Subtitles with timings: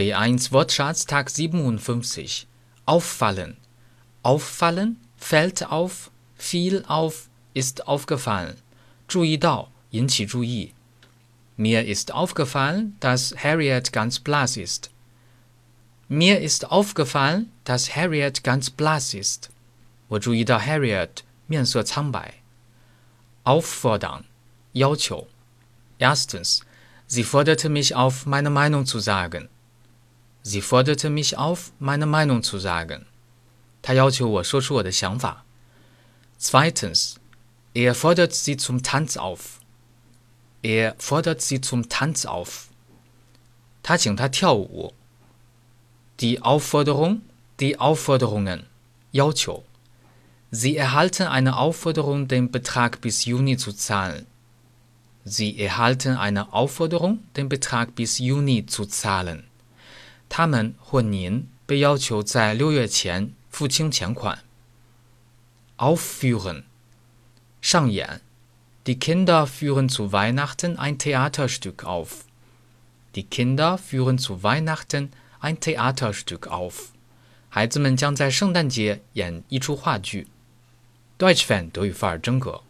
[0.00, 2.46] B1 Wortschatz Tag 57.
[2.84, 3.56] Auffallen.
[4.22, 8.56] Auffallen, fällt auf, fiel auf, ist aufgefallen.
[9.08, 10.72] 注意到，引起注意。
[11.56, 14.90] Mir ist aufgefallen, dass Harriet ganz blass ist.
[16.08, 19.48] Mir ist aufgefallen, dass Harriet ganz blass ist.
[20.08, 22.34] 我注意到 Harriet 面色苍白。
[23.44, 24.24] Auffordern，
[24.72, 25.26] 要求。
[25.98, 26.62] Erstens,
[27.06, 29.48] sie forderte mich auf, meine Meinung zu sagen.
[30.42, 33.06] Sie forderte mich auf, meine Meinung zu sagen.
[33.82, 35.44] 她要求我说出我的想法。
[36.38, 37.16] Zweitens,
[37.74, 39.60] er fordert sie zum Tanz auf.
[40.62, 42.68] Er fordert sie zum Tanz auf.
[43.82, 44.92] 他请她跳舞。
[46.18, 47.22] Die Aufforderung,
[47.58, 48.64] die Aufforderungen,
[49.12, 49.64] 要求。
[50.50, 54.26] Sie erhalten eine Aufforderung, den Betrag bis Juni zu zahlen.
[55.24, 59.44] Sie erhalten eine Aufforderung, den Betrag bis Juni zu zahlen.
[60.33, 64.39] 他们或您被要求在六月前付清钱款。
[65.75, 66.63] Aufführen，
[67.61, 68.21] 上演。
[68.85, 72.23] Die Kinder führen zu Weihnachten ein Theaterstück auf.
[73.13, 76.93] Die Kinder führen zu Weihnachten ein Theaterstück auf.
[77.49, 80.27] 孩子们将在圣诞节演一出话剧。
[81.19, 82.63] Deutsch Fan 德语范儿真格。